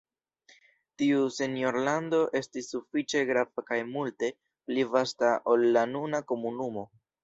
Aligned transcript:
Tiu 1.01 1.27
senjorlando 1.35 2.23
estis 2.41 2.71
sufiĉe 2.75 3.23
grava 3.33 3.67
kaj 3.71 3.81
multe 3.93 4.35
pli 4.43 4.91
vasta 4.99 5.35
ol 5.55 5.71
la 5.79 5.89
nuna 5.97 6.29
komunumo. 6.35 6.93